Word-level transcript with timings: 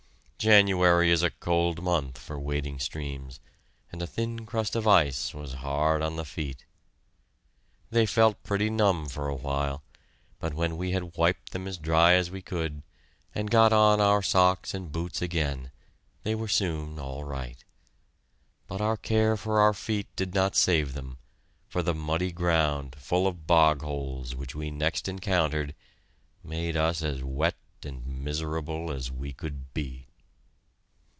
January 0.43 1.11
is 1.11 1.21
a 1.21 1.29
cold 1.29 1.83
month 1.83 2.17
for 2.17 2.39
wading 2.39 2.79
streams, 2.79 3.39
and 3.91 4.01
a 4.01 4.07
thin 4.07 4.43
crust 4.43 4.75
of 4.75 4.87
ice 4.87 5.35
was 5.35 5.53
hard 5.61 6.01
on 6.01 6.15
the 6.15 6.25
feet. 6.25 6.65
They 7.91 8.07
felt 8.07 8.41
pretty 8.41 8.67
numb 8.71 9.05
for 9.07 9.29
a 9.29 9.35
while, 9.35 9.83
but 10.39 10.55
when 10.55 10.77
we 10.77 10.93
had 10.93 11.15
wiped 11.15 11.51
them 11.51 11.67
as 11.67 11.77
dry 11.77 12.13
as 12.13 12.31
we 12.31 12.41
could 12.41 12.81
and 13.35 13.51
got 13.51 13.71
on 13.71 14.01
our 14.01 14.23
socks 14.23 14.73
and 14.73 14.91
boots 14.91 15.21
again, 15.21 15.69
they 16.23 16.33
were 16.33 16.47
soon 16.47 16.97
all 16.97 17.23
right. 17.23 17.63
But 18.65 18.81
our 18.81 18.97
care 18.97 19.37
for 19.37 19.59
our 19.59 19.75
feet 19.75 20.07
did 20.15 20.33
not 20.33 20.55
save 20.55 20.95
them, 20.95 21.19
for 21.67 21.83
the 21.83 21.93
muddy 21.93 22.31
ground, 22.31 22.95
full 22.97 23.27
of 23.27 23.45
bog 23.45 23.83
holes, 23.83 24.33
which 24.35 24.55
we 24.55 24.71
next 24.71 25.07
encountered, 25.07 25.75
made 26.43 26.75
us 26.75 27.03
as 27.03 27.23
wet 27.23 27.57
and 27.85 28.03
miserable 28.07 28.89
as 28.91 29.11
we 29.11 29.33
could 29.33 29.71
be. 29.75 30.07